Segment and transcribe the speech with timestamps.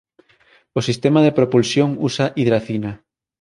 [0.79, 2.91] O sistema de propulsión usa hidracina.